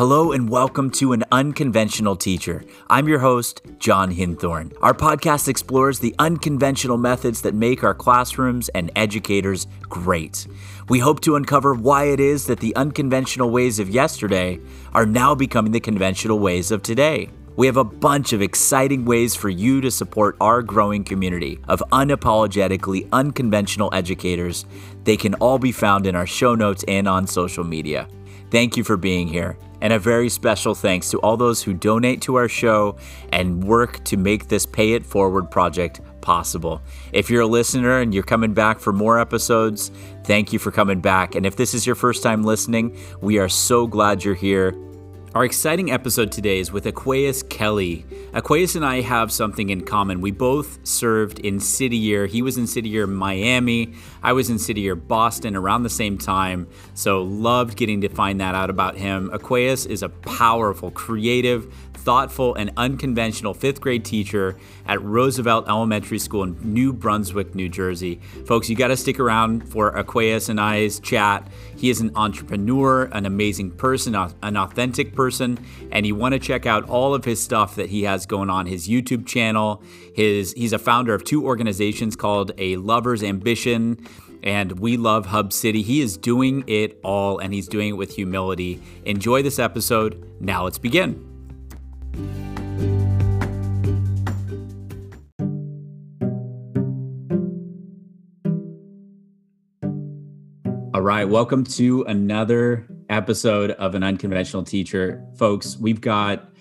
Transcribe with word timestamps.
Hello 0.00 0.32
and 0.32 0.48
welcome 0.48 0.88
to 0.92 1.12
An 1.12 1.24
Unconventional 1.30 2.16
Teacher. 2.16 2.64
I'm 2.88 3.06
your 3.06 3.18
host, 3.18 3.60
John 3.78 4.10
Hinthorn. 4.10 4.72
Our 4.80 4.94
podcast 4.94 5.46
explores 5.46 5.98
the 5.98 6.14
unconventional 6.18 6.96
methods 6.96 7.42
that 7.42 7.54
make 7.54 7.84
our 7.84 7.92
classrooms 7.92 8.70
and 8.70 8.90
educators 8.96 9.66
great. 9.90 10.46
We 10.88 11.00
hope 11.00 11.20
to 11.20 11.36
uncover 11.36 11.74
why 11.74 12.04
it 12.04 12.18
is 12.18 12.46
that 12.46 12.60
the 12.60 12.74
unconventional 12.76 13.50
ways 13.50 13.78
of 13.78 13.90
yesterday 13.90 14.58
are 14.94 15.04
now 15.04 15.34
becoming 15.34 15.72
the 15.72 15.80
conventional 15.80 16.38
ways 16.38 16.70
of 16.70 16.82
today. 16.82 17.28
We 17.56 17.66
have 17.66 17.76
a 17.76 17.84
bunch 17.84 18.32
of 18.32 18.40
exciting 18.40 19.04
ways 19.04 19.36
for 19.36 19.50
you 19.50 19.82
to 19.82 19.90
support 19.90 20.34
our 20.40 20.62
growing 20.62 21.04
community 21.04 21.60
of 21.68 21.82
unapologetically 21.92 23.06
unconventional 23.12 23.90
educators. 23.92 24.64
They 25.04 25.18
can 25.18 25.34
all 25.34 25.58
be 25.58 25.72
found 25.72 26.06
in 26.06 26.16
our 26.16 26.26
show 26.26 26.54
notes 26.54 26.86
and 26.88 27.06
on 27.06 27.26
social 27.26 27.64
media. 27.64 28.08
Thank 28.50 28.76
you 28.76 28.84
for 28.84 28.96
being 28.96 29.28
here. 29.28 29.56
And 29.80 29.92
a 29.92 29.98
very 29.98 30.28
special 30.28 30.74
thanks 30.74 31.10
to 31.10 31.18
all 31.20 31.36
those 31.36 31.62
who 31.62 31.72
donate 31.72 32.20
to 32.22 32.34
our 32.34 32.48
show 32.48 32.96
and 33.32 33.64
work 33.64 34.04
to 34.04 34.16
make 34.16 34.48
this 34.48 34.66
Pay 34.66 34.92
It 34.92 35.06
Forward 35.06 35.50
project 35.50 36.00
possible. 36.20 36.82
If 37.12 37.30
you're 37.30 37.42
a 37.42 37.46
listener 37.46 38.00
and 38.00 38.12
you're 38.12 38.22
coming 38.22 38.52
back 38.52 38.78
for 38.78 38.92
more 38.92 39.18
episodes, 39.18 39.90
thank 40.24 40.52
you 40.52 40.58
for 40.58 40.70
coming 40.70 41.00
back. 41.00 41.34
And 41.34 41.46
if 41.46 41.56
this 41.56 41.72
is 41.72 41.86
your 41.86 41.96
first 41.96 42.22
time 42.22 42.42
listening, 42.42 42.96
we 43.22 43.38
are 43.38 43.48
so 43.48 43.86
glad 43.86 44.22
you're 44.22 44.34
here. 44.34 44.74
Our 45.32 45.44
exciting 45.44 45.92
episode 45.92 46.32
today 46.32 46.58
is 46.58 46.72
with 46.72 46.86
Aqueous 46.86 47.44
Kelly. 47.44 48.04
Aqueous 48.34 48.74
and 48.74 48.84
I 48.84 49.00
have 49.00 49.30
something 49.30 49.70
in 49.70 49.84
common. 49.84 50.20
We 50.20 50.32
both 50.32 50.84
served 50.84 51.38
in 51.38 51.60
City 51.60 51.96
Year. 51.96 52.26
He 52.26 52.42
was 52.42 52.58
in 52.58 52.66
City 52.66 52.88
Year 52.88 53.06
Miami. 53.06 53.94
I 54.24 54.32
was 54.32 54.50
in 54.50 54.58
City 54.58 54.80
Year 54.80 54.96
Boston 54.96 55.54
around 55.54 55.84
the 55.84 55.88
same 55.88 56.18
time. 56.18 56.66
So 56.94 57.22
loved 57.22 57.76
getting 57.76 58.00
to 58.00 58.08
find 58.08 58.40
that 58.40 58.56
out 58.56 58.70
about 58.70 58.96
him. 58.96 59.30
Aqueous 59.32 59.86
is 59.86 60.02
a 60.02 60.08
powerful, 60.08 60.90
creative, 60.90 61.72
thoughtful, 61.94 62.56
and 62.56 62.72
unconventional 62.76 63.54
fifth 63.54 63.80
grade 63.80 64.04
teacher 64.04 64.56
at 64.86 65.00
Roosevelt 65.00 65.68
Elementary 65.68 66.18
School 66.18 66.42
in 66.42 66.56
New 66.60 66.92
Brunswick, 66.92 67.54
New 67.54 67.68
Jersey. 67.68 68.20
Folks, 68.46 68.68
you 68.68 68.74
got 68.74 68.88
to 68.88 68.96
stick 68.96 69.20
around 69.20 69.68
for 69.68 69.96
Aqueous 69.96 70.48
and 70.48 70.60
I's 70.60 70.98
chat. 70.98 71.46
He 71.80 71.88
is 71.88 72.02
an 72.02 72.10
entrepreneur, 72.14 73.04
an 73.04 73.24
amazing 73.24 73.70
person, 73.70 74.14
an 74.14 74.56
authentic 74.58 75.14
person, 75.14 75.58
and 75.90 76.06
you 76.06 76.14
want 76.14 76.34
to 76.34 76.38
check 76.38 76.66
out 76.66 76.86
all 76.90 77.14
of 77.14 77.24
his 77.24 77.42
stuff 77.42 77.74
that 77.76 77.88
he 77.88 78.02
has 78.02 78.26
going 78.26 78.50
on. 78.50 78.66
His 78.66 78.86
YouTube 78.86 79.26
channel, 79.26 79.82
his 80.14 80.52
he's 80.52 80.74
a 80.74 80.78
founder 80.78 81.14
of 81.14 81.24
two 81.24 81.46
organizations 81.46 82.16
called 82.16 82.52
A 82.58 82.76
Lover's 82.76 83.22
Ambition 83.22 84.06
and 84.42 84.78
we 84.78 84.98
love 84.98 85.26
Hub 85.26 85.54
City. 85.54 85.80
He 85.80 86.02
is 86.02 86.18
doing 86.18 86.64
it 86.66 87.00
all 87.02 87.38
and 87.38 87.54
he's 87.54 87.66
doing 87.66 87.88
it 87.88 87.92
with 87.96 88.14
humility. 88.14 88.82
Enjoy 89.06 89.42
this 89.42 89.58
episode. 89.58 90.22
Now 90.38 90.64
let's 90.64 90.78
begin. 90.78 92.49
Right, 101.10 101.28
welcome 101.28 101.64
to 101.64 102.02
another 102.02 102.86
episode 103.08 103.72
of 103.72 103.96
An 103.96 104.04
Unconventional 104.04 104.62
Teacher. 104.62 105.26
Folks, 105.34 105.76
we've 105.76 106.00
got 106.00 106.52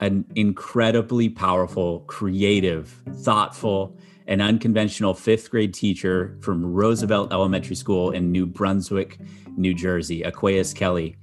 an 0.00 0.24
incredibly 0.34 1.28
powerful, 1.28 2.00
creative, 2.06 2.88
thoughtful, 3.16 3.98
and 4.26 4.40
unconventional 4.40 5.12
fifth 5.12 5.50
grade 5.50 5.74
teacher 5.74 6.38
from 6.40 6.64
Roosevelt 6.64 7.34
Elementary 7.34 7.76
School 7.76 8.12
in 8.12 8.32
New 8.32 8.46
Brunswick, 8.46 9.18
New 9.58 9.74
Jersey, 9.74 10.22
Aqueous 10.22 10.72
Kelly. 10.72 11.18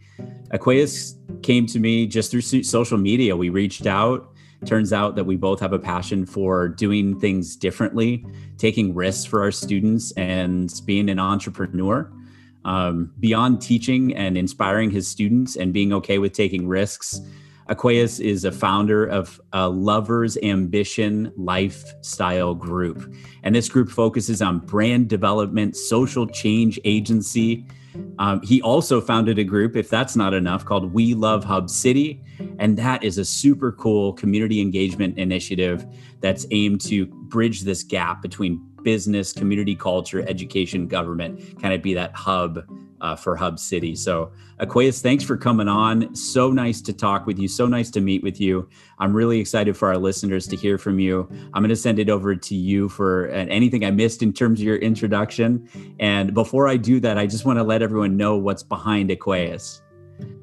Aqueous 0.51 1.15
came 1.41 1.65
to 1.65 1.79
me 1.79 2.05
just 2.05 2.29
through 2.29 2.41
social 2.41 2.99
media. 2.99 3.35
We 3.35 3.49
reached 3.49 3.87
out. 3.87 4.31
Turns 4.63 4.93
out 4.93 5.15
that 5.15 5.23
we 5.23 5.37
both 5.37 5.59
have 5.59 5.73
a 5.73 5.79
passion 5.79 6.23
for 6.23 6.67
doing 6.67 7.19
things 7.19 7.55
differently, 7.55 8.27
taking 8.59 8.93
risks 8.93 9.25
for 9.25 9.41
our 9.41 9.51
students, 9.51 10.11
and 10.11 10.71
being 10.85 11.09
an 11.09 11.17
entrepreneur. 11.17 12.11
Um, 12.65 13.13
beyond 13.19 13.61
teaching 13.61 14.13
and 14.15 14.37
inspiring 14.37 14.91
his 14.91 15.07
students 15.07 15.55
and 15.55 15.71
being 15.71 15.93
okay 15.93 16.17
with 16.17 16.33
taking 16.33 16.67
risks, 16.67 17.21
Aqueous 17.67 18.19
is 18.19 18.43
a 18.43 18.51
founder 18.51 19.05
of 19.05 19.39
a 19.53 19.69
Lover's 19.69 20.37
Ambition 20.43 21.31
Lifestyle 21.37 22.53
Group. 22.53 23.15
And 23.43 23.55
this 23.55 23.69
group 23.69 23.89
focuses 23.89 24.41
on 24.41 24.59
brand 24.59 25.07
development, 25.07 25.77
social 25.77 26.27
change 26.27 26.79
agency, 26.83 27.65
um, 28.19 28.41
he 28.41 28.61
also 28.61 29.01
founded 29.01 29.39
a 29.39 29.43
group, 29.43 29.75
if 29.75 29.89
that's 29.89 30.15
not 30.15 30.33
enough, 30.33 30.65
called 30.65 30.93
We 30.93 31.13
Love 31.13 31.43
Hub 31.43 31.69
City. 31.69 32.21
And 32.59 32.77
that 32.77 33.03
is 33.03 33.17
a 33.17 33.25
super 33.25 33.71
cool 33.71 34.13
community 34.13 34.61
engagement 34.61 35.17
initiative 35.17 35.85
that's 36.21 36.45
aimed 36.51 36.81
to 36.81 37.05
bridge 37.05 37.61
this 37.61 37.83
gap 37.83 38.21
between 38.21 38.61
business, 38.85 39.33
community 39.33 39.75
culture, 39.75 40.23
education, 40.29 40.87
government, 40.87 41.61
kind 41.61 41.73
of 41.73 41.81
be 41.81 41.93
that 41.95 42.15
hub 42.15 42.65
uh, 43.01 43.15
for 43.15 43.35
Hub 43.35 43.59
City. 43.59 43.95
So, 43.95 44.31
Aqueous, 44.59 45.01
thanks 45.01 45.23
for 45.23 45.35
coming 45.35 45.67
on. 45.67 46.15
So 46.15 46.49
nice 46.49 46.81
to 46.83 46.93
talk 46.93 47.25
with 47.27 47.37
you. 47.37 47.47
So 47.49 47.67
nice 47.67 47.89
to 47.91 47.99
meet 47.99 48.23
with 48.23 48.39
you. 48.39 48.69
I'm 48.99 49.13
really 49.13 49.39
excited 49.39 49.75
for 49.75 49.89
our 49.89 49.97
listeners 49.97 50.47
to 50.47 50.55
hear 50.55 50.77
from 50.77 50.99
you. 50.99 51.27
I'm 51.53 51.61
going 51.61 51.69
to 51.69 51.75
send 51.75 51.99
it 51.99 52.09
over 52.09 52.35
to 52.35 52.55
you 52.55 52.87
for 52.87 53.29
uh, 53.29 53.45
anything 53.49 53.83
I 53.83 53.91
missed 53.91 54.23
in 54.23 54.31
terms 54.31 54.61
of 54.61 54.65
your 54.65 54.77
introduction. 54.77 55.67
And 55.99 56.33
before 56.33 56.69
I 56.69 56.77
do 56.77 57.01
that, 57.01 57.17
I 57.17 57.27
just 57.27 57.43
want 57.43 57.59
to 57.59 57.63
let 57.63 57.81
everyone 57.81 58.15
know 58.15 58.37
what's 58.37 58.63
behind 58.63 59.11
Aqueous. 59.11 59.81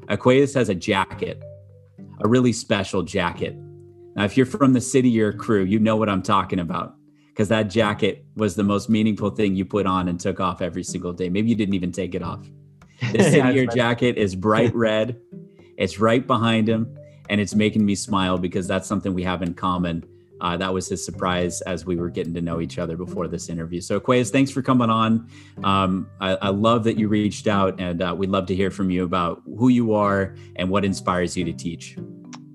Aqueous 0.09 0.53
has 0.54 0.69
a 0.69 0.74
jacket, 0.74 1.42
a 2.22 2.28
really 2.28 2.53
special 2.53 3.03
jacket. 3.03 3.56
Now, 4.14 4.24
if 4.24 4.36
you're 4.36 4.44
from 4.44 4.74
the 4.74 4.80
City 4.80 5.09
Year 5.09 5.32
crew, 5.32 5.64
you 5.64 5.78
know 5.78 5.97
what 5.97 6.10
I'm 6.10 6.22
talking 6.22 6.59
about 6.59 6.97
because 7.32 7.48
that 7.48 7.65
jacket 7.65 8.25
was 8.37 8.54
the 8.54 8.62
most 8.62 8.91
meaningful 8.91 9.31
thing 9.31 9.56
you 9.56 9.65
put 9.65 9.87
on 9.87 10.09
and 10.09 10.20
took 10.20 10.38
off 10.38 10.60
every 10.60 10.84
single 10.84 11.12
day. 11.12 11.31
Maybe 11.31 11.48
you 11.48 11.54
didn't 11.54 11.75
even 11.75 11.93
take 11.93 12.15
it 12.15 12.22
off. 12.22 12.47
This 13.12 13.32
City 13.32 13.53
Year 13.54 13.66
jacket 13.66 14.16
is 14.16 14.37
bright 14.48 14.72
red. 14.75 15.20
It's 15.76 15.98
right 15.98 16.25
behind 16.25 16.69
him, 16.69 16.97
and 17.28 17.41
it's 17.41 17.54
making 17.54 17.84
me 17.84 17.97
smile 17.97 18.38
because 18.38 18.69
that's 18.69 18.87
something 18.87 19.12
we 19.12 19.25
have 19.25 19.42
in 19.42 19.54
common. 19.54 20.04
Uh, 20.41 20.56
that 20.56 20.72
was 20.72 20.88
his 20.88 21.04
surprise 21.04 21.60
as 21.62 21.84
we 21.84 21.97
were 21.97 22.10
getting 22.10 22.34
to 22.34 22.41
know 22.41 22.60
each 22.60 22.78
other 22.78 22.97
before 22.97 23.26
this 23.26 23.48
interview. 23.48 23.81
So, 23.81 23.97
Aqueous, 23.97 24.31
thanks 24.31 24.50
for 24.53 24.62
coming 24.62 24.91
on. 24.91 25.28
Um, 25.65 26.09
I, 26.21 26.37
I, 26.37 26.48
love 26.48 26.84
that 26.84 26.97
you 26.97 27.09
reached 27.09 27.47
out, 27.47 27.81
and 27.81 28.03
uh, 28.03 28.15
we'd 28.16 28.31
love 28.31 28.47
to 28.47 28.54
hear 28.54 28.71
from 28.71 28.91
you 28.91 29.04
about 29.04 29.42
who 29.47 29.69
you 29.69 29.94
are 29.94 30.37
and 30.56 30.69
what 30.69 30.84
inspires 30.84 31.37
you 31.37 31.44
to 31.44 31.53
teach. 31.53 31.97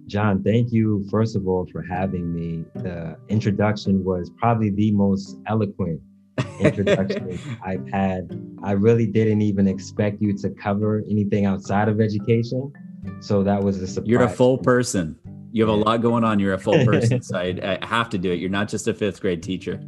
John, 0.08 0.42
thank 0.42 0.72
you, 0.72 1.06
first 1.12 1.36
of 1.36 1.48
all, 1.48 1.66
for 1.66 1.82
having 1.82 2.34
me. 2.34 2.64
The 2.76 3.18
introduction 3.28 4.06
was 4.06 4.30
probably 4.38 4.70
the 4.70 4.92
most 4.92 5.38
eloquent 5.48 6.02
introduction 6.60 7.38
I've 7.64 7.86
had. 7.90 8.30
I 8.64 8.72
really 8.72 9.06
didn't 9.06 9.42
even 9.42 9.68
expect 9.68 10.22
you 10.22 10.36
to 10.38 10.50
cover 10.52 11.04
anything 11.10 11.46
outside 11.46 11.90
of 11.90 12.00
education. 12.00 12.72
So 13.20 13.44
that 13.44 13.62
was 13.62 13.82
a 13.82 13.88
surprise. 13.88 14.10
You're 14.10 14.24
a 14.24 14.30
full 14.30 14.58
person. 14.58 15.18
You 15.52 15.68
have 15.68 15.74
a 15.74 15.78
lot 15.78 16.02
going 16.02 16.24
on. 16.24 16.40
You're 16.40 16.54
a 16.54 16.60
full 16.60 16.86
person. 16.86 17.22
so 17.22 17.38
I, 17.38 17.78
I 17.82 17.86
have 17.86 18.10
to 18.12 18.18
do 18.18 18.32
it. 18.32 18.40
You're 18.40 18.50
not 18.50 18.70
just 18.70 18.88
a 18.88 18.94
fifth 18.94 19.20
grade 19.20 19.44
teacher. 19.44 19.82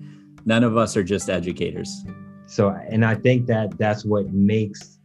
None 0.45 0.63
of 0.63 0.75
us 0.75 0.97
are 0.97 1.03
just 1.03 1.29
educators. 1.29 2.03
So, 2.45 2.69
and 2.89 3.05
I 3.05 3.15
think 3.15 3.45
that 3.47 3.77
that's 3.77 4.03
what 4.03 4.27
makes 4.33 4.99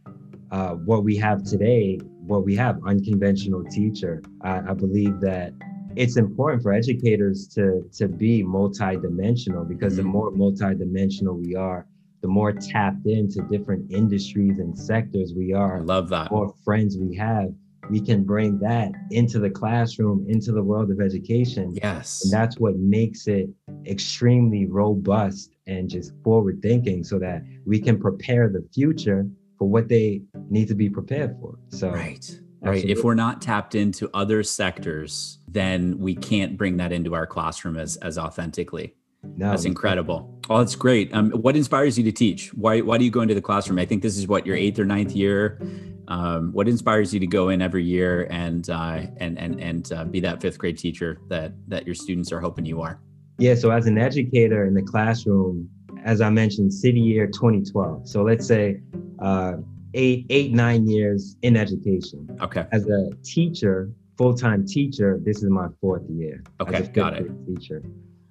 uh, 0.51 0.71
what 0.71 1.03
we 1.03 1.15
have 1.17 1.43
today 1.43 1.99
what 2.25 2.45
we 2.45 2.55
have 2.55 2.79
unconventional 2.85 3.63
teacher. 3.65 4.21
I, 4.41 4.59
I, 4.69 4.73
believe 4.73 5.19
that 5.21 5.53
it's 5.95 6.17
important 6.17 6.63
for 6.63 6.73
educators 6.73 7.47
to 7.55 7.89
to 7.97 8.07
be 8.07 8.43
multidimensional 8.43 9.67
because 9.67 9.93
mm-hmm. 9.93 10.03
the 10.03 10.09
more 10.09 10.31
multidimensional 10.31 11.37
we 11.37 11.55
are 11.55 11.85
the 12.21 12.27
more 12.27 12.51
tapped 12.51 13.05
into 13.05 13.41
different 13.43 13.91
industries 13.91 14.59
and 14.59 14.77
sectors 14.77 15.33
we 15.35 15.53
are 15.53 15.77
I 15.77 15.81
love 15.81 16.09
that. 16.09 16.31
more 16.31 16.53
friends 16.63 16.97
we 16.97 17.15
have 17.15 17.53
we 17.89 18.01
can 18.01 18.23
bring 18.23 18.59
that 18.59 18.91
into 19.11 19.39
the 19.39 19.49
classroom 19.49 20.25
into 20.27 20.51
the 20.51 20.63
world 20.63 20.91
of 20.91 21.01
education. 21.01 21.77
Yes. 21.81 22.23
And 22.23 22.33
that's 22.33 22.57
what 22.57 22.75
makes 22.77 23.27
it 23.27 23.49
extremely 23.85 24.65
robust 24.65 25.51
and 25.67 25.89
just 25.89 26.13
forward 26.23 26.61
thinking 26.61 27.03
so 27.03 27.19
that 27.19 27.43
we 27.65 27.79
can 27.79 27.99
prepare 27.99 28.49
the 28.49 28.67
future 28.73 29.27
for 29.57 29.67
what 29.69 29.87
they 29.87 30.21
need 30.49 30.67
to 30.67 30.75
be 30.75 30.89
prepared 30.89 31.37
for. 31.39 31.57
So 31.69 31.91
right. 31.91 32.39
Right. 32.61 32.83
If 32.83 33.03
we're 33.03 33.13
not 33.13 33.43
tapped 33.43 33.75
into 33.75 34.09
other 34.13 34.41
sectors, 34.41 35.37
then 35.47 35.99
we 35.99 36.15
can't 36.15 36.57
bring 36.57 36.77
that 36.77 36.91
into 36.91 37.13
our 37.13 37.27
classroom 37.27 37.77
as 37.77 37.95
as 37.97 38.17
authentically. 38.17 38.95
No, 39.35 39.51
that's 39.51 39.65
incredible. 39.65 40.39
Oh, 40.49 40.59
that's 40.59 40.75
great. 40.75 41.13
Um, 41.13 41.31
what 41.31 41.55
inspires 41.55 41.97
you 41.97 42.03
to 42.05 42.11
teach? 42.11 42.53
Why 42.53 42.81
why 42.81 42.97
do 42.97 43.05
you 43.05 43.11
go 43.11 43.21
into 43.21 43.35
the 43.35 43.41
classroom? 43.41 43.79
I 43.79 43.85
think 43.85 44.01
this 44.01 44.17
is 44.17 44.27
what 44.27 44.45
your 44.45 44.55
eighth 44.55 44.79
or 44.79 44.85
ninth 44.85 45.11
year. 45.11 45.59
Um, 46.07 46.51
what 46.53 46.67
inspires 46.67 47.13
you 47.13 47.19
to 47.19 47.27
go 47.27 47.49
in 47.49 47.61
every 47.61 47.83
year 47.83 48.27
and 48.29 48.69
uh, 48.69 49.01
and 49.17 49.37
and 49.37 49.59
and 49.59 49.91
uh, 49.91 50.05
be 50.05 50.19
that 50.21 50.41
fifth 50.41 50.57
grade 50.57 50.77
teacher 50.77 51.19
that 51.29 51.53
that 51.67 51.85
your 51.85 51.95
students 51.95 52.31
are 52.31 52.39
hoping 52.39 52.65
you 52.65 52.81
are? 52.81 52.99
Yeah. 53.37 53.55
So 53.55 53.71
as 53.71 53.85
an 53.85 53.97
educator 53.97 54.65
in 54.65 54.73
the 54.73 54.83
classroom, 54.83 55.69
as 56.03 56.21
I 56.21 56.29
mentioned, 56.29 56.73
City 56.73 56.99
Year 56.99 57.27
2012. 57.27 58.07
So 58.07 58.23
let's 58.23 58.47
say 58.47 58.81
uh, 59.19 59.53
eight, 59.95 60.27
eight, 60.29 60.53
nine 60.53 60.87
years 60.87 61.37
in 61.41 61.57
education. 61.57 62.37
Okay. 62.41 62.65
As 62.71 62.85
a 62.87 63.09
teacher, 63.23 63.89
full-time 64.17 64.65
teacher, 64.65 65.19
this 65.23 65.37
is 65.37 65.49
my 65.49 65.67
fourth 65.81 66.03
year. 66.09 66.43
Okay, 66.61 66.83
got 66.93 67.13
it. 67.15 67.27
Teacher. 67.47 67.81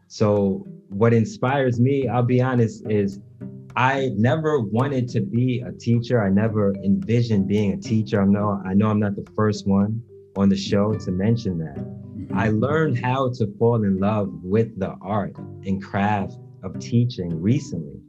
So 0.07 0.65
what 0.91 1.13
inspires 1.13 1.81
me, 1.81 2.07
I'll 2.07 2.23
be 2.23 2.41
honest, 2.41 2.85
is 2.89 3.19
I 3.77 4.11
never 4.15 4.61
wanted 4.61 5.09
to 5.09 5.21
be 5.21 5.65
a 5.67 5.73
teacher. 5.73 6.23
I 6.23 6.29
never 6.29 6.75
envisioned 6.85 7.49
being 7.49 7.73
a 7.73 7.77
teacher. 7.77 8.23
I 8.23 8.27
know 8.27 8.63
I 8.65 8.75
know 8.75 8.89
I'm 8.91 9.01
not 9.01 9.17
the 9.17 9.29
first 9.35 9.67
one 9.67 10.01
on 10.37 10.49
the 10.49 10.57
show 10.57 10.93
to 10.93 11.11
mention 11.11 11.59
that. 11.59 11.77
Mm-hmm. 11.77 12.39
I 12.39 12.51
learned 12.51 12.99
how 12.99 13.33
to 13.39 13.53
fall 13.59 13.83
in 13.83 13.99
love 13.99 14.29
with 14.43 14.79
the 14.79 14.95
art 15.01 15.37
and 15.67 15.83
craft 15.83 16.39
of 16.63 16.79
teaching 16.79 17.41
recently 17.41 18.01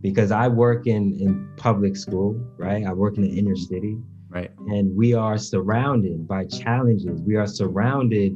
because 0.00 0.30
I 0.30 0.48
work 0.48 0.86
in 0.86 1.12
in 1.20 1.48
public 1.56 1.96
school, 1.96 2.40
right? 2.56 2.86
I 2.86 2.92
work 2.92 3.16
in 3.16 3.22
the 3.22 3.38
inner 3.38 3.54
mm-hmm. 3.54 3.74
city. 3.74 3.98
Right. 4.30 4.50
And 4.66 4.94
we 4.94 5.14
are 5.14 5.38
surrounded 5.38 6.28
by 6.28 6.44
challenges. 6.44 7.22
We 7.22 7.36
are 7.36 7.46
surrounded 7.46 8.34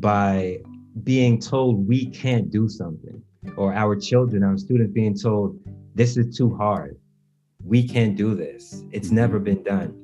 by 0.00 0.60
being 1.04 1.38
told 1.38 1.86
we 1.86 2.06
can't 2.06 2.50
do 2.50 2.70
something 2.70 3.22
or 3.58 3.74
our 3.74 3.96
children, 3.96 4.42
our 4.42 4.56
students 4.56 4.94
being 4.94 5.14
told 5.14 5.58
this 5.94 6.16
is 6.16 6.36
too 6.36 6.56
hard. 6.56 6.98
We 7.62 7.86
can't 7.86 8.16
do 8.16 8.34
this. 8.34 8.82
It's 8.92 9.08
mm-hmm. 9.08 9.16
never 9.16 9.38
been 9.38 9.62
done. 9.62 9.94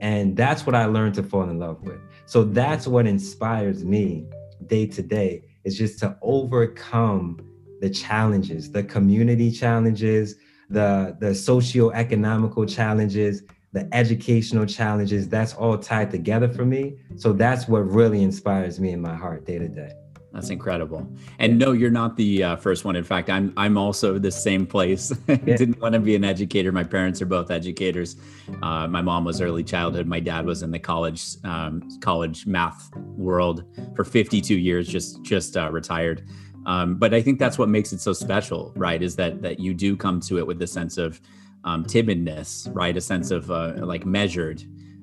And 0.00 0.36
that's 0.36 0.66
what 0.66 0.74
I 0.74 0.84
learned 0.84 1.14
to 1.16 1.22
fall 1.22 1.48
in 1.48 1.58
love 1.58 1.82
with. 1.82 1.98
So 2.26 2.44
that's 2.44 2.86
what 2.86 3.06
inspires 3.06 3.84
me 3.84 4.26
day 4.66 4.86
to 4.86 5.02
day 5.02 5.42
is 5.64 5.76
just 5.76 5.98
to 6.00 6.16
overcome 6.22 7.40
the 7.80 7.90
challenges, 7.90 8.70
the 8.70 8.82
community 8.82 9.50
challenges, 9.50 10.36
the 10.68 11.16
the 11.20 11.34
socio-economical 11.34 12.66
challenges, 12.66 13.42
the 13.72 13.88
educational 13.94 14.66
challenges, 14.66 15.28
that's 15.28 15.54
all 15.54 15.78
tied 15.78 16.10
together 16.10 16.48
for 16.48 16.64
me. 16.64 16.96
So 17.16 17.32
that's 17.32 17.68
what 17.68 17.80
really 17.80 18.22
inspires 18.22 18.80
me 18.80 18.90
in 18.90 19.00
my 19.00 19.14
heart 19.14 19.44
day 19.44 19.58
to 19.58 19.68
day. 19.68 19.92
That's 20.36 20.50
incredible. 20.50 21.08
And 21.38 21.58
no, 21.58 21.72
you're 21.72 21.90
not 21.90 22.14
the 22.18 22.44
uh, 22.44 22.56
first 22.56 22.84
one. 22.84 22.94
In 22.94 23.04
fact, 23.04 23.30
I'm 23.30 23.54
I'm 23.56 23.78
also 23.78 24.18
the 24.18 24.30
same 24.30 24.66
place. 24.66 25.10
I 25.28 25.36
didn't 25.36 25.80
want 25.80 25.94
to 25.94 25.98
be 25.98 26.14
an 26.14 26.24
educator. 26.24 26.72
My 26.72 26.84
parents 26.84 27.22
are 27.22 27.26
both 27.26 27.50
educators. 27.50 28.16
Uh, 28.62 28.86
my 28.86 29.00
mom 29.00 29.24
was 29.24 29.40
early 29.40 29.64
childhood. 29.64 30.06
My 30.06 30.20
dad 30.20 30.44
was 30.44 30.62
in 30.62 30.70
the 30.70 30.78
college 30.78 31.24
um, 31.44 31.88
college 32.02 32.46
math 32.46 32.94
world 32.96 33.64
for 33.94 34.04
52 34.04 34.58
years. 34.58 34.86
Just 34.86 35.22
just 35.22 35.56
uh, 35.56 35.70
retired. 35.70 36.28
Um, 36.66 36.96
but 36.96 37.14
I 37.14 37.22
think 37.22 37.38
that's 37.38 37.58
what 37.58 37.68
makes 37.68 37.92
it 37.92 38.00
so 38.00 38.12
special, 38.12 38.72
right? 38.76 39.02
Is 39.02 39.16
that 39.16 39.40
that 39.42 39.58
you 39.58 39.72
do 39.72 39.96
come 39.96 40.20
to 40.22 40.38
it 40.38 40.46
with 40.46 40.60
a 40.60 40.66
sense 40.66 40.98
of 40.98 41.20
um, 41.64 41.84
timidness, 41.84 42.68
right? 42.74 42.96
A 42.96 43.00
sense 43.00 43.30
of 43.30 43.50
uh, 43.50 43.74
like 43.78 44.04
measured 44.04 44.62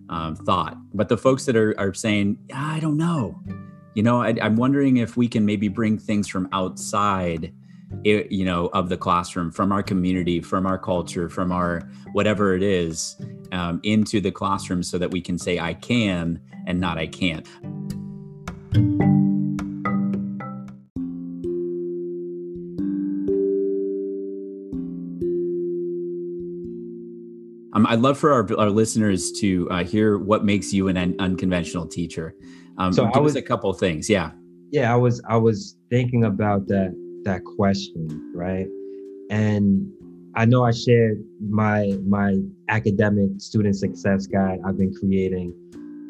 um, 0.09 0.35
thought. 0.35 0.77
But 0.93 1.09
the 1.09 1.17
folks 1.17 1.45
that 1.45 1.55
are 1.55 1.73
are 1.79 1.93
saying, 1.93 2.37
I 2.53 2.79
don't 2.79 2.97
know 2.97 3.41
you 3.93 4.03
know 4.03 4.21
I, 4.21 4.29
am 4.41 4.55
wondering 4.55 4.97
if 4.97 5.17
we 5.17 5.27
can 5.27 5.45
maybe 5.45 5.67
bring 5.67 5.97
things 5.97 6.27
from 6.27 6.49
outside 6.51 7.53
it, 8.03 8.31
you 8.31 8.45
know 8.45 8.67
of 8.73 8.89
the 8.89 8.97
classroom 8.97 9.51
from 9.51 9.71
our 9.71 9.83
community 9.83 10.41
from 10.41 10.65
our 10.65 10.77
culture 10.77 11.29
from 11.29 11.51
our 11.51 11.81
whatever 12.13 12.55
it 12.55 12.63
is 12.63 13.15
um, 13.51 13.79
into 13.83 14.19
the 14.19 14.31
classroom 14.31 14.81
so 14.81 14.97
that 14.97 15.11
we 15.11 15.21
can 15.21 15.37
say 15.37 15.59
i 15.59 15.73
can 15.73 16.39
and 16.65 16.79
not 16.79 16.97
i 16.97 17.05
can't 17.05 17.47
Um, 27.73 27.87
I'd 27.87 27.99
love 27.99 28.17
for 28.17 28.31
our, 28.31 28.47
our 28.59 28.69
listeners 28.69 29.31
to 29.39 29.69
uh, 29.71 29.83
hear 29.83 30.17
what 30.17 30.45
makes 30.45 30.71
you 30.71 30.87
an 30.87 30.97
un- 30.97 31.15
unconventional 31.19 31.87
teacher. 31.87 32.35
Um, 32.77 32.93
so 32.93 33.05
give 33.05 33.15
I 33.15 33.19
was 33.19 33.35
a 33.35 33.41
couple 33.41 33.69
of 33.69 33.79
things. 33.79 34.09
Yeah. 34.09 34.31
Yeah, 34.71 34.93
I 34.93 34.95
was 34.95 35.21
I 35.27 35.37
was 35.37 35.77
thinking 35.89 36.23
about 36.23 36.67
that 36.67 36.95
that 37.25 37.43
question, 37.43 38.31
right? 38.35 38.67
And 39.29 39.87
I 40.35 40.45
know 40.45 40.63
I 40.63 40.71
shared 40.71 41.23
my 41.39 41.97
my 42.07 42.39
academic 42.69 43.29
student 43.37 43.75
success 43.75 44.25
guide 44.25 44.59
I've 44.65 44.77
been 44.77 44.93
creating, 44.93 45.53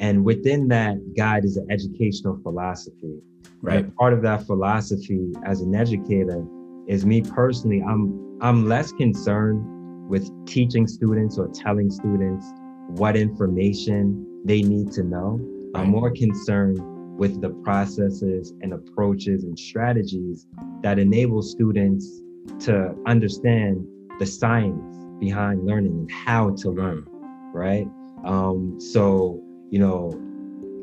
and 0.00 0.24
within 0.24 0.68
that 0.68 0.96
guide 1.14 1.44
is 1.44 1.58
an 1.58 1.66
educational 1.70 2.38
philosophy. 2.42 3.20
Right. 3.60 3.84
right? 3.84 3.96
Part 3.96 4.14
of 4.14 4.22
that 4.22 4.46
philosophy 4.46 5.32
as 5.44 5.60
an 5.60 5.74
educator 5.74 6.46
is 6.86 7.04
me 7.04 7.20
personally. 7.20 7.82
I'm 7.82 8.38
I'm 8.40 8.66
less 8.66 8.92
concerned 8.92 9.62
with 10.08 10.30
teaching 10.46 10.86
students 10.86 11.38
or 11.38 11.48
telling 11.48 11.90
students 11.90 12.46
what 12.88 13.16
information 13.16 14.42
they 14.44 14.62
need 14.62 14.92
to 14.92 15.02
know. 15.02 15.40
I'm 15.74 15.88
more 15.88 16.10
concerned 16.10 16.78
with 17.18 17.40
the 17.40 17.50
processes 17.50 18.52
and 18.60 18.72
approaches 18.72 19.44
and 19.44 19.58
strategies 19.58 20.46
that 20.82 20.98
enable 20.98 21.42
students 21.42 22.22
to 22.60 22.94
understand 23.06 23.86
the 24.18 24.26
science 24.26 24.96
behind 25.18 25.64
learning 25.64 25.92
and 25.92 26.10
how 26.10 26.50
to 26.50 26.70
learn, 26.70 27.04
right? 27.52 27.86
Um, 28.24 28.80
so, 28.80 29.40
you 29.70 29.78
know, 29.78 30.20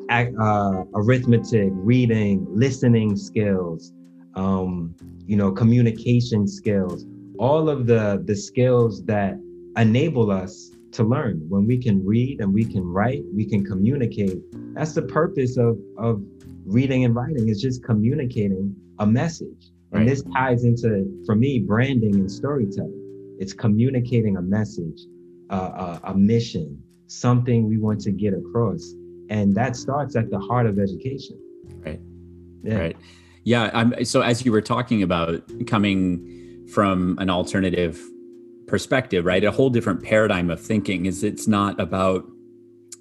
uh, 0.09 0.83
arithmetic, 0.93 1.69
reading, 1.73 2.45
listening 2.49 3.15
skills, 3.15 3.93
um, 4.35 4.95
you 5.25 5.37
know, 5.37 5.51
communication 5.51 6.47
skills, 6.47 7.05
all 7.41 7.69
of 7.69 7.87
the 7.87 8.21
the 8.29 8.35
skills 8.35 9.03
that 9.05 9.33
enable 9.75 10.29
us 10.43 10.53
to 10.91 11.03
learn. 11.03 11.35
When 11.49 11.65
we 11.65 11.77
can 11.77 12.05
read 12.05 12.39
and 12.41 12.53
we 12.53 12.65
can 12.65 12.83
write, 12.83 13.23
we 13.33 13.45
can 13.45 13.65
communicate. 13.65 14.37
That's 14.75 14.93
the 14.93 15.01
purpose 15.01 15.57
of 15.57 15.77
of 15.97 16.23
reading 16.65 17.03
and 17.05 17.15
writing 17.15 17.49
is 17.49 17.59
just 17.59 17.83
communicating 17.83 18.75
a 18.99 19.05
message. 19.05 19.71
Right. 19.89 20.01
And 20.01 20.09
this 20.09 20.23
ties 20.35 20.63
into, 20.63 20.89
for 21.25 21.35
me, 21.35 21.59
branding 21.59 22.15
and 22.15 22.31
storytelling. 22.31 23.37
It's 23.39 23.53
communicating 23.53 24.37
a 24.37 24.41
message, 24.41 24.99
uh, 25.49 25.99
a, 26.05 26.11
a 26.11 26.13
mission, 26.15 26.81
something 27.07 27.67
we 27.67 27.77
want 27.77 27.99
to 28.01 28.11
get 28.11 28.33
across. 28.33 28.83
And 29.29 29.55
that 29.55 29.75
starts 29.75 30.15
at 30.15 30.29
the 30.29 30.39
heart 30.39 30.67
of 30.67 30.77
education. 30.79 31.37
Right. 31.85 31.99
Yeah. 32.63 32.75
Right. 32.75 32.97
Yeah. 33.43 33.71
I'm, 33.73 34.05
so 34.05 34.21
as 34.21 34.45
you 34.45 34.51
were 34.51 34.61
talking 34.61 35.01
about 35.01 35.41
coming 35.65 36.40
from 36.71 37.17
an 37.19 37.29
alternative 37.29 38.01
perspective, 38.67 39.25
right? 39.25 39.43
A 39.43 39.51
whole 39.51 39.69
different 39.69 40.01
paradigm 40.01 40.49
of 40.49 40.59
thinking 40.59 41.05
is 41.05 41.23
it's 41.23 41.47
not 41.47 41.79
about 41.79 42.25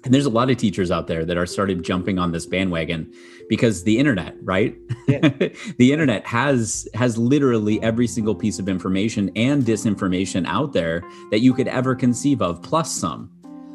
and 0.03 0.11
there's 0.11 0.25
a 0.25 0.31
lot 0.31 0.49
of 0.49 0.57
teachers 0.57 0.89
out 0.89 1.05
there 1.05 1.23
that 1.25 1.37
are 1.37 1.45
started 1.45 1.83
jumping 1.83 2.17
on 2.17 2.31
this 2.31 2.47
bandwagon 2.47 3.11
because 3.47 3.83
the 3.83 3.99
internet 3.99 4.35
right 4.41 4.75
yeah. 5.07 5.19
the 5.77 5.91
internet 5.91 6.25
has 6.25 6.87
has 6.93 7.17
literally 7.17 7.81
every 7.83 8.07
single 8.07 8.33
piece 8.33 8.57
of 8.57 8.67
information 8.67 9.29
and 9.35 9.63
disinformation 9.63 10.45
out 10.47 10.73
there 10.73 11.03
that 11.29 11.41
you 11.41 11.53
could 11.53 11.67
ever 11.67 11.93
conceive 11.93 12.41
of 12.41 12.61
plus 12.63 12.91
some 12.91 13.29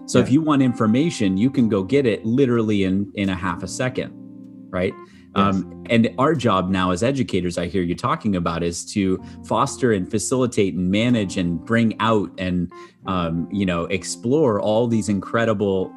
so 0.06 0.18
yeah. 0.18 0.24
if 0.24 0.30
you 0.30 0.40
want 0.40 0.62
information 0.62 1.36
you 1.36 1.48
can 1.48 1.68
go 1.68 1.82
get 1.82 2.06
it 2.06 2.24
literally 2.26 2.82
in 2.84 3.10
in 3.14 3.28
a 3.28 3.34
half 3.36 3.62
a 3.62 3.68
second 3.68 4.25
right 4.80 4.92
um, 5.36 5.84
and 5.90 6.12
our 6.18 6.34
job 6.34 6.70
now 6.70 6.90
as 6.92 7.02
educators, 7.02 7.58
I 7.58 7.66
hear 7.66 7.82
you 7.82 7.94
talking 7.94 8.36
about, 8.36 8.62
is 8.62 8.84
to 8.92 9.22
foster 9.44 9.92
and 9.92 10.10
facilitate 10.10 10.74
and 10.74 10.90
manage 10.90 11.36
and 11.36 11.62
bring 11.62 11.94
out 12.00 12.30
and 12.38 12.72
um, 13.04 13.46
you 13.52 13.66
know 13.66 13.84
explore 13.84 14.60
all 14.60 14.86
these 14.86 15.10
incredible 15.10 15.92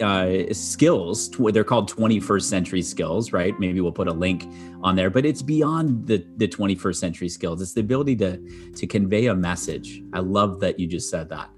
uh, 0.00 0.52
skills. 0.52 1.30
They're 1.30 1.64
called 1.64 1.90
21st 1.90 2.42
century 2.42 2.82
skills, 2.82 3.32
right? 3.32 3.58
Maybe 3.58 3.80
we'll 3.80 3.90
put 3.90 4.06
a 4.06 4.12
link 4.12 4.46
on 4.84 4.94
there, 4.94 5.10
but 5.10 5.26
it's 5.26 5.42
beyond 5.42 6.06
the 6.06 6.24
the 6.36 6.46
21st 6.46 6.96
century 6.96 7.28
skills. 7.28 7.60
It's 7.60 7.74
the 7.74 7.80
ability 7.80 8.14
to 8.16 8.38
to 8.76 8.86
convey 8.86 9.26
a 9.26 9.34
message. 9.34 10.00
I 10.12 10.20
love 10.20 10.60
that 10.60 10.78
you 10.78 10.86
just 10.86 11.10
said 11.10 11.28
that. 11.30 11.50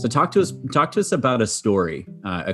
So 0.00 0.08
talk 0.08 0.30
to 0.30 0.40
us 0.40 0.54
talk 0.72 0.92
to 0.92 1.00
us 1.00 1.12
about 1.12 1.42
a 1.42 1.46
story, 1.46 2.06
uh, 2.24 2.50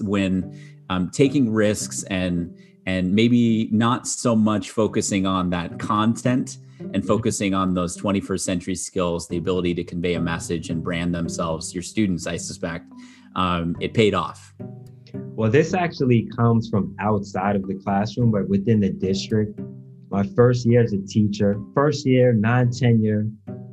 when 0.00 0.60
um, 0.90 1.10
taking 1.10 1.48
risks 1.52 2.02
and 2.04 2.58
and 2.86 3.14
maybe 3.14 3.68
not 3.70 4.08
so 4.08 4.34
much 4.34 4.72
focusing 4.72 5.24
on 5.24 5.48
that 5.50 5.78
content 5.78 6.58
and 6.80 6.94
mm-hmm. 6.94 7.06
focusing 7.06 7.54
on 7.54 7.72
those 7.72 7.96
21st 7.96 8.40
century 8.40 8.74
skills, 8.74 9.28
the 9.28 9.36
ability 9.36 9.74
to 9.74 9.84
convey 9.84 10.14
a 10.14 10.20
message 10.20 10.70
and 10.70 10.82
brand 10.82 11.14
themselves. 11.14 11.72
Your 11.72 11.84
students, 11.84 12.26
I 12.26 12.36
suspect, 12.36 12.86
um, 13.36 13.76
it 13.78 13.94
paid 13.94 14.14
off. 14.14 14.52
Well, 15.14 15.52
this 15.52 15.74
actually 15.74 16.28
comes 16.34 16.68
from 16.68 16.96
outside 16.98 17.54
of 17.54 17.68
the 17.68 17.76
classroom, 17.76 18.32
but 18.32 18.48
within 18.48 18.80
the 18.80 18.90
district. 18.90 19.60
My 20.10 20.24
first 20.34 20.66
year 20.66 20.82
as 20.82 20.92
a 20.94 21.06
teacher, 21.06 21.60
first 21.74 22.04
year, 22.06 22.32
non 22.32 22.72
tenure, 22.72 23.28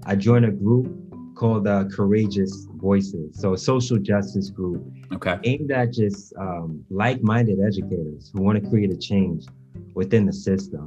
I 0.06 0.16
joined 0.16 0.46
a 0.46 0.52
group 0.52 0.94
called 1.36 1.68
uh, 1.68 1.86
Courageous 1.86 2.68
Voices. 2.90 3.30
So 3.42 3.48
a 3.54 3.58
social 3.72 3.98
justice 4.12 4.50
group 4.50 4.82
okay. 5.16 5.38
aimed 5.44 5.72
at 5.72 5.88
just 5.92 6.22
um, 6.46 6.86
like-minded 6.90 7.58
educators 7.70 8.30
who 8.32 8.44
want 8.46 8.56
to 8.62 8.70
create 8.70 8.92
a 8.98 9.00
change 9.10 9.42
within 10.00 10.24
the 10.30 10.34
system. 10.50 10.86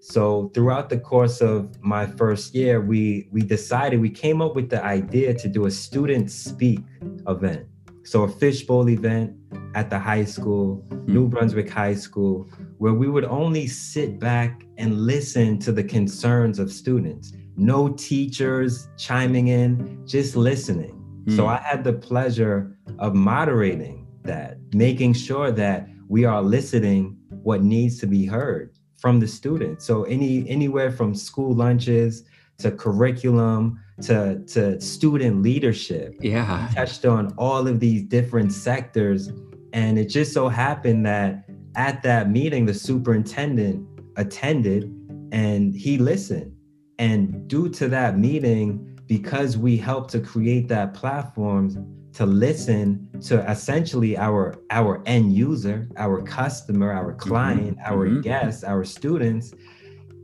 So 0.00 0.50
throughout 0.54 0.90
the 0.90 0.98
course 0.98 1.40
of 1.40 1.56
my 1.94 2.04
first 2.20 2.54
year, 2.54 2.82
we 2.82 3.26
we 3.32 3.40
decided 3.40 3.94
we 4.00 4.10
came 4.10 4.38
up 4.42 4.54
with 4.54 4.68
the 4.68 4.84
idea 4.84 5.32
to 5.42 5.48
do 5.48 5.64
a 5.64 5.70
student 5.70 6.30
speak 6.30 6.80
event. 7.26 7.64
So 8.02 8.24
a 8.24 8.28
fishbowl 8.28 8.90
event 8.90 9.32
at 9.74 9.88
the 9.88 9.98
high 9.98 10.26
school, 10.26 10.66
mm-hmm. 10.76 11.12
New 11.14 11.26
Brunswick 11.28 11.70
High 11.70 11.94
School, 11.94 12.36
where 12.76 12.92
we 12.92 13.08
would 13.08 13.24
only 13.24 13.66
sit 13.66 14.18
back 14.18 14.50
and 14.76 14.90
listen 15.12 15.58
to 15.60 15.72
the 15.72 15.84
concerns 15.96 16.58
of 16.58 16.70
students. 16.70 17.32
No 17.56 17.88
teachers 18.10 18.88
chiming 18.98 19.46
in, 19.48 19.72
just 20.06 20.36
listening. 20.36 20.94
So 21.28 21.44
hmm. 21.44 21.50
I 21.50 21.56
had 21.58 21.84
the 21.84 21.92
pleasure 21.92 22.76
of 22.98 23.14
moderating 23.14 24.06
that, 24.22 24.58
making 24.74 25.14
sure 25.14 25.50
that 25.52 25.88
we 26.08 26.24
are 26.24 26.42
listening 26.42 27.16
what 27.42 27.62
needs 27.62 27.98
to 28.00 28.06
be 28.06 28.26
heard 28.26 28.74
from 28.98 29.20
the 29.20 29.28
students. 29.28 29.84
So 29.84 30.04
any 30.04 30.48
anywhere 30.48 30.90
from 30.90 31.14
school 31.14 31.54
lunches 31.54 32.24
to 32.58 32.70
curriculum 32.70 33.80
to 34.02 34.42
to 34.46 34.80
student 34.80 35.42
leadership. 35.42 36.16
Yeah. 36.20 36.68
We 36.68 36.74
touched 36.74 37.04
on 37.04 37.34
all 37.36 37.66
of 37.68 37.80
these 37.80 38.02
different 38.02 38.52
sectors. 38.52 39.30
And 39.72 39.98
it 39.98 40.06
just 40.06 40.32
so 40.32 40.48
happened 40.48 41.04
that 41.06 41.44
at 41.76 42.02
that 42.02 42.30
meeting, 42.30 42.66
the 42.66 42.74
superintendent 42.74 43.86
attended 44.16 44.84
and 45.32 45.74
he 45.74 45.98
listened. 45.98 46.54
And 46.98 47.48
due 47.48 47.68
to 47.70 47.88
that 47.88 48.16
meeting, 48.16 48.93
because 49.06 49.56
we 49.56 49.76
helped 49.76 50.10
to 50.10 50.20
create 50.20 50.68
that 50.68 50.94
platform, 50.94 51.94
to 52.14 52.24
listen 52.24 53.08
to 53.20 53.48
essentially 53.50 54.16
our 54.16 54.54
our 54.70 55.02
end 55.06 55.32
user, 55.32 55.88
our 55.96 56.22
customer, 56.22 56.92
our 56.92 57.12
mm-hmm. 57.12 57.28
client, 57.28 57.78
mm-hmm. 57.78 57.92
our 57.92 58.06
mm-hmm. 58.06 58.20
guests, 58.20 58.64
our 58.64 58.84
students. 58.84 59.52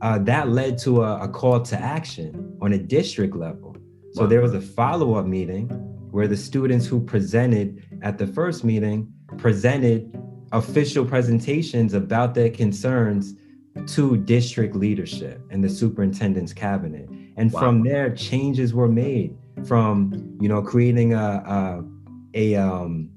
Uh, 0.01 0.17
that 0.17 0.49
led 0.49 0.79
to 0.79 1.03
a, 1.03 1.21
a, 1.21 1.27
call 1.27 1.61
to 1.61 1.77
action 1.79 2.57
on 2.59 2.73
a 2.73 2.77
district 2.77 3.35
level. 3.35 3.75
So 4.13 4.23
wow. 4.23 4.27
there 4.27 4.41
was 4.41 4.55
a 4.55 4.61
follow 4.61 5.13
up 5.13 5.27
meeting 5.27 5.67
where 6.09 6.27
the 6.27 6.35
students 6.35 6.87
who 6.87 6.99
presented 6.99 7.85
at 8.01 8.17
the 8.17 8.25
first 8.25 8.63
meeting 8.63 9.13
presented 9.37 10.11
official 10.51 11.05
presentations 11.05 11.93
about 11.93 12.33
their 12.33 12.49
concerns 12.49 13.35
to 13.87 14.17
district 14.17 14.75
leadership 14.75 15.41
and 15.49 15.63
the 15.63 15.69
superintendent's 15.69 16.51
cabinet. 16.51 17.07
And 17.37 17.51
wow. 17.51 17.59
from 17.59 17.83
there, 17.83 18.13
changes 18.13 18.73
were 18.73 18.87
made 18.87 19.35
from 19.65 20.37
you 20.39 20.49
know 20.49 20.61
creating 20.61 21.13
a 21.13 21.17
a, 21.45 21.83
a 22.33 22.55
um 22.55 23.09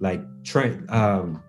like 0.00 0.20
tra- 0.44 0.82
um 0.88 1.42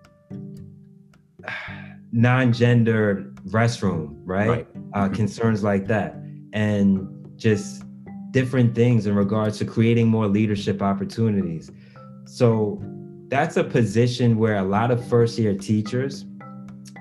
non-gender 2.12 3.32
restroom 3.48 4.14
right, 4.24 4.48
right. 4.48 4.68
Uh, 4.92 5.04
mm-hmm. 5.04 5.14
concerns 5.14 5.64
like 5.64 5.86
that 5.86 6.14
and 6.52 7.08
just 7.36 7.82
different 8.30 8.74
things 8.74 9.06
in 9.06 9.14
regards 9.14 9.58
to 9.58 9.64
creating 9.64 10.06
more 10.06 10.28
leadership 10.28 10.82
opportunities 10.82 11.70
so 12.26 12.80
that's 13.28 13.56
a 13.56 13.64
position 13.64 14.36
where 14.36 14.56
a 14.56 14.62
lot 14.62 14.90
of 14.90 15.04
first 15.08 15.38
year 15.38 15.54
teachers 15.54 16.24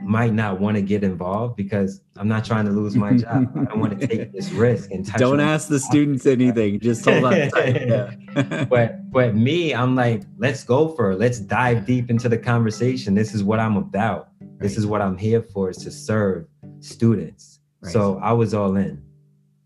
might 0.01 0.34
not 0.34 0.60
want 0.60 0.75
to 0.75 0.81
get 0.81 1.03
involved 1.03 1.55
because 1.55 2.01
I'm 2.17 2.27
not 2.27 2.46
trying 2.46 2.65
to 2.65 2.72
lose 2.72 2.96
my 2.96 3.13
job. 3.17 3.51
I 3.55 3.65
don't 3.65 3.79
want 3.79 4.00
to 4.00 4.08
take 4.08 4.31
this 4.31 4.51
risk 4.51 4.91
and 4.91 5.05
don't 5.13 5.39
ask 5.39 5.67
the 5.67 5.79
students 5.79 6.25
anything. 6.25 6.79
Just 6.79 7.05
hold 7.05 7.24
on. 7.24 7.50
but 8.70 9.12
but 9.12 9.36
me, 9.36 9.74
I'm 9.74 9.96
like, 9.96 10.24
let's 10.38 10.63
go 10.63 10.89
for 10.89 11.12
it. 11.12 11.20
Let's 11.20 11.39
dive 11.39 11.86
deep 11.86 12.10
into 12.10 12.29
the 12.29 12.38
conversation. 12.38 13.13
This 13.13 13.34
is 13.34 13.43
what 13.43 13.60
I'm 13.60 13.77
about. 13.77 14.29
Right. 14.39 14.60
This 14.60 14.77
is 14.77 14.86
what 14.86 15.01
I'm 15.01 15.17
here 15.17 15.41
for 15.41 15.70
is 15.70 15.77
to 15.77 15.91
serve 15.91 16.48
students. 16.79 17.60
Right. 17.81 17.91
So 17.91 18.20
I 18.22 18.34
was 18.34 18.53
all 18.53 18.75
in. 18.75 19.03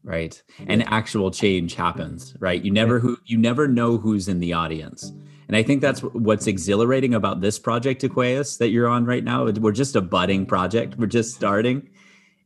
Right. 0.04 0.42
And 0.68 0.84
actual 0.88 1.32
change 1.32 1.74
happens, 1.74 2.36
right? 2.40 2.64
You 2.64 2.72
never 2.72 3.00
who 3.00 3.18
you 3.26 3.38
never 3.38 3.68
know 3.68 3.98
who's 3.98 4.28
in 4.28 4.40
the 4.40 4.54
audience. 4.54 5.12
And 5.48 5.56
I 5.56 5.64
think 5.64 5.82
that's 5.82 6.02
what's 6.02 6.48
exhilarating 6.48 7.14
about 7.14 7.42
this 7.42 7.60
project, 7.60 8.04
Aqueous, 8.04 8.58
that 8.58 8.70
you're 8.70 8.88
on 8.88 9.06
right 9.06 9.24
now. 9.24 9.46
We're 9.46 9.72
just 9.72 9.96
a 9.96 10.02
budding 10.02 10.46
project. 10.46 10.96
We're 10.98 11.06
just 11.06 11.36
starting. 11.36 11.90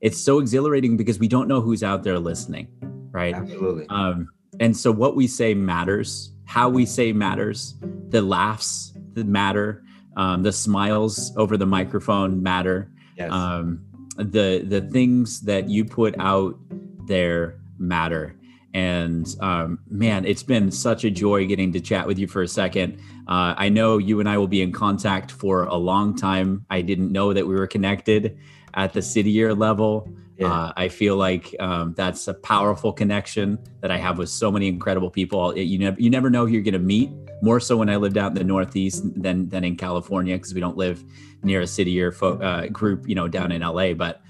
It's 0.01 0.19
so 0.19 0.39
exhilarating 0.39 0.97
because 0.97 1.19
we 1.19 1.27
don't 1.27 1.47
know 1.47 1.61
who's 1.61 1.83
out 1.83 2.03
there 2.03 2.19
listening, 2.19 2.67
right? 3.11 3.33
Absolutely. 3.33 3.85
Um, 3.89 4.29
and 4.59 4.75
so 4.75 4.91
what 4.91 5.15
we 5.15 5.27
say 5.27 5.53
matters. 5.53 6.33
How 6.45 6.67
we 6.69 6.85
say 6.85 7.13
matters. 7.13 7.75
The 8.09 8.21
laughs 8.21 8.93
that 9.13 9.27
matter. 9.27 9.83
Um, 10.17 10.43
the 10.43 10.51
smiles 10.51 11.31
over 11.37 11.55
the 11.55 11.65
microphone 11.65 12.43
matter. 12.43 12.91
Yes. 13.15 13.31
Um, 13.31 13.85
the 14.17 14.65
the 14.67 14.81
things 14.81 15.41
that 15.41 15.69
you 15.69 15.85
put 15.85 16.15
out 16.19 16.57
there 17.05 17.59
matter 17.77 18.35
and 18.73 19.27
um, 19.39 19.79
man, 19.89 20.25
it's 20.25 20.43
been 20.43 20.71
such 20.71 21.03
a 21.03 21.09
joy 21.09 21.47
getting 21.47 21.73
to 21.73 21.79
chat 21.79 22.05
with 22.05 22.19
you 22.19 22.27
for 22.27 22.41
a 22.41 22.47
second. 22.47 22.99
Uh, 23.27 23.55
I 23.57 23.69
know 23.69 23.97
you 23.97 24.19
and 24.19 24.29
I 24.29 24.37
will 24.37 24.47
be 24.47 24.61
in 24.61 24.71
contact 24.71 25.31
for 25.31 25.63
a 25.63 25.75
long 25.75 26.15
time. 26.15 26.65
I 26.69 26.81
didn't 26.81 27.11
know 27.11 27.33
that 27.33 27.47
we 27.47 27.55
were 27.55 27.67
connected 27.67 28.37
at 28.75 28.93
the 28.93 29.01
city 29.01 29.31
year 29.31 29.53
level. 29.53 30.07
Yeah. 30.37 30.53
Uh, 30.53 30.73
I 30.77 30.87
feel 30.87 31.17
like 31.17 31.53
um, 31.59 31.93
that's 31.97 32.27
a 32.27 32.33
powerful 32.33 32.93
connection 32.93 33.59
that 33.81 33.91
I 33.91 33.97
have 33.97 34.17
with 34.17 34.29
so 34.29 34.51
many 34.51 34.67
incredible 34.67 35.09
people. 35.09 35.51
It, 35.51 35.63
you 35.63 35.79
never 35.79 35.99
you 35.99 36.09
never 36.09 36.29
know 36.29 36.45
who 36.45 36.53
you're 36.53 36.63
going 36.63 36.73
to 36.73 36.79
meet. 36.79 37.11
More 37.41 37.59
so 37.59 37.75
when 37.77 37.89
I 37.89 37.97
lived 37.97 38.17
out 38.17 38.27
in 38.31 38.35
the 38.35 38.43
Northeast 38.43 39.03
than 39.21 39.49
than 39.49 39.63
in 39.63 39.75
California 39.75 40.35
because 40.35 40.53
we 40.53 40.61
don't 40.61 40.77
live 40.77 41.03
near 41.43 41.61
a 41.61 41.67
city 41.67 41.91
year 41.91 42.11
fo- 42.11 42.39
uh, 42.39 42.67
group, 42.67 43.07
you 43.09 43.15
know, 43.15 43.27
down 43.27 43.51
in 43.51 43.61
LA. 43.61 43.93
But 43.93 44.21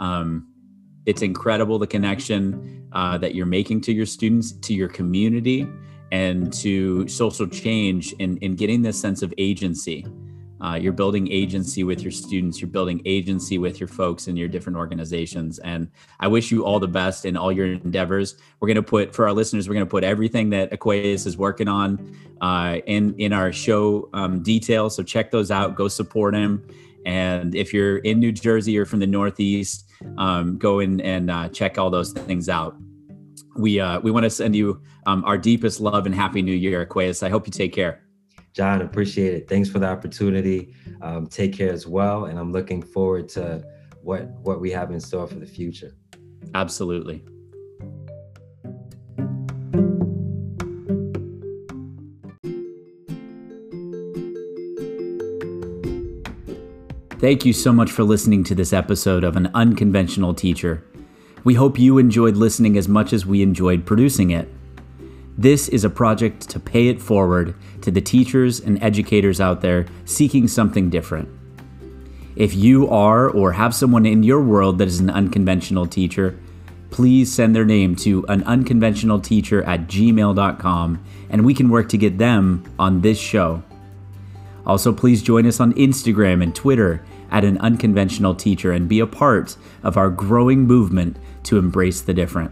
um, 0.00 0.53
it's 1.06 1.22
incredible 1.22 1.78
the 1.78 1.86
connection 1.86 2.88
uh, 2.92 3.18
that 3.18 3.34
you're 3.34 3.46
making 3.46 3.80
to 3.82 3.92
your 3.92 4.06
students, 4.06 4.52
to 4.52 4.74
your 4.74 4.88
community, 4.88 5.66
and 6.12 6.52
to 6.52 7.06
social 7.08 7.46
change 7.46 8.12
in, 8.14 8.36
in 8.38 8.54
getting 8.54 8.82
this 8.82 9.00
sense 9.00 9.22
of 9.22 9.34
agency. 9.36 10.06
Uh, 10.60 10.76
you're 10.76 10.92
building 10.92 11.30
agency 11.30 11.84
with 11.84 12.00
your 12.00 12.12
students, 12.12 12.58
you're 12.60 12.70
building 12.70 13.02
agency 13.04 13.58
with 13.58 13.80
your 13.80 13.88
folks 13.88 14.28
in 14.28 14.36
your 14.36 14.48
different 14.48 14.78
organizations. 14.78 15.58
And 15.58 15.90
I 16.20 16.28
wish 16.28 16.50
you 16.50 16.64
all 16.64 16.80
the 16.80 16.88
best 16.88 17.26
in 17.26 17.36
all 17.36 17.52
your 17.52 17.66
endeavors. 17.66 18.36
We're 18.60 18.68
going 18.68 18.76
to 18.76 18.82
put, 18.82 19.14
for 19.14 19.26
our 19.26 19.34
listeners, 19.34 19.68
we're 19.68 19.74
going 19.74 19.86
to 19.86 19.90
put 19.90 20.04
everything 20.04 20.48
that 20.50 20.72
Aquarius 20.72 21.26
is 21.26 21.36
working 21.36 21.68
on 21.68 22.16
uh, 22.40 22.78
in, 22.86 23.14
in 23.18 23.34
our 23.34 23.52
show 23.52 24.08
um, 24.14 24.42
details. 24.42 24.96
So 24.96 25.02
check 25.02 25.30
those 25.30 25.50
out, 25.50 25.74
go 25.74 25.88
support 25.88 26.34
him. 26.34 26.66
And 27.04 27.54
if 27.54 27.72
you're 27.72 27.98
in 27.98 28.18
New 28.18 28.32
Jersey 28.32 28.78
or 28.78 28.84
from 28.84 29.00
the 29.00 29.06
Northeast, 29.06 29.90
um, 30.18 30.58
go 30.58 30.80
in 30.80 31.00
and 31.00 31.30
uh, 31.30 31.48
check 31.48 31.78
all 31.78 31.90
those 31.90 32.12
things 32.12 32.48
out. 32.48 32.76
We 33.56 33.78
uh, 33.80 34.00
we 34.00 34.10
want 34.10 34.24
to 34.24 34.30
send 34.30 34.56
you 34.56 34.80
um, 35.06 35.24
our 35.24 35.38
deepest 35.38 35.80
love 35.80 36.06
and 36.06 36.14
happy 36.14 36.42
new 36.42 36.54
year, 36.54 36.80
Aqueous. 36.82 37.22
I 37.22 37.28
hope 37.28 37.46
you 37.46 37.52
take 37.52 37.72
care. 37.72 38.00
John, 38.52 38.82
appreciate 38.82 39.34
it. 39.34 39.48
Thanks 39.48 39.68
for 39.68 39.80
the 39.80 39.86
opportunity. 39.86 40.74
Um, 41.02 41.26
take 41.26 41.52
care 41.52 41.72
as 41.72 41.86
well, 41.86 42.26
and 42.26 42.38
I'm 42.38 42.52
looking 42.52 42.82
forward 42.82 43.28
to 43.30 43.64
what 44.02 44.28
what 44.40 44.60
we 44.60 44.70
have 44.70 44.90
in 44.90 45.00
store 45.00 45.26
for 45.26 45.36
the 45.36 45.46
future. 45.46 45.94
Absolutely. 46.54 47.24
Thank 57.18 57.44
you 57.44 57.52
so 57.52 57.72
much 57.72 57.92
for 57.92 58.02
listening 58.02 58.42
to 58.44 58.54
this 58.56 58.72
episode 58.72 59.22
of 59.22 59.36
An 59.36 59.48
Unconventional 59.54 60.34
Teacher. 60.34 60.84
We 61.44 61.54
hope 61.54 61.78
you 61.78 61.98
enjoyed 61.98 62.36
listening 62.36 62.76
as 62.76 62.88
much 62.88 63.12
as 63.12 63.24
we 63.24 63.40
enjoyed 63.40 63.86
producing 63.86 64.30
it. 64.30 64.52
This 65.38 65.68
is 65.68 65.84
a 65.84 65.90
project 65.90 66.50
to 66.50 66.60
pay 66.60 66.88
it 66.88 67.00
forward 67.00 67.54
to 67.82 67.92
the 67.92 68.00
teachers 68.00 68.60
and 68.60 68.82
educators 68.82 69.40
out 69.40 69.60
there 69.60 69.86
seeking 70.04 70.48
something 70.48 70.90
different. 70.90 71.28
If 72.34 72.54
you 72.54 72.88
are 72.88 73.30
or 73.30 73.52
have 73.52 73.74
someone 73.74 74.06
in 74.06 74.24
your 74.24 74.42
world 74.42 74.78
that 74.78 74.88
is 74.88 74.98
an 74.98 75.10
unconventional 75.10 75.86
teacher, 75.86 76.38
please 76.90 77.32
send 77.32 77.54
their 77.54 77.64
name 77.64 77.94
to 77.96 78.26
an 78.28 78.42
unconventional 78.42 79.20
teacher 79.20 79.62
at 79.62 79.86
gmail.com 79.86 81.04
and 81.30 81.44
we 81.44 81.54
can 81.54 81.68
work 81.68 81.88
to 81.90 81.98
get 81.98 82.18
them 82.18 82.64
on 82.78 83.02
this 83.02 83.18
show. 83.18 83.62
Also, 84.66 84.92
please 84.92 85.22
join 85.22 85.46
us 85.46 85.60
on 85.60 85.74
Instagram 85.74 86.42
and 86.42 86.54
Twitter 86.54 87.04
at 87.30 87.44
an 87.44 87.58
unconventional 87.58 88.34
teacher 88.34 88.72
and 88.72 88.88
be 88.88 89.00
a 89.00 89.06
part 89.06 89.56
of 89.82 89.96
our 89.96 90.08
growing 90.08 90.66
movement 90.66 91.16
to 91.44 91.58
embrace 91.58 92.00
the 92.00 92.14
different. 92.14 92.50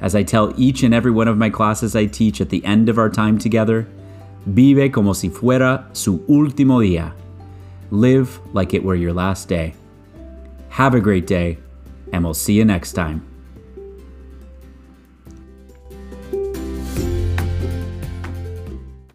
As 0.00 0.14
I 0.14 0.22
tell 0.22 0.54
each 0.56 0.82
and 0.82 0.94
every 0.94 1.10
one 1.10 1.28
of 1.28 1.36
my 1.36 1.50
classes 1.50 1.94
I 1.94 2.06
teach 2.06 2.40
at 2.40 2.48
the 2.48 2.64
end 2.64 2.88
of 2.88 2.98
our 2.98 3.10
time 3.10 3.38
together, 3.38 3.86
vive 4.46 4.92
como 4.92 5.12
si 5.12 5.28
fuera 5.28 5.84
su 5.94 6.18
último 6.26 6.80
día. 6.80 7.12
Live 7.90 8.40
like 8.52 8.72
it 8.72 8.82
were 8.82 8.94
your 8.94 9.12
last 9.12 9.48
day. 9.48 9.74
Have 10.70 10.94
a 10.94 11.00
great 11.00 11.26
day, 11.26 11.58
and 12.12 12.24
we'll 12.24 12.34
see 12.34 12.54
you 12.54 12.64
next 12.64 12.92
time. 12.92 13.29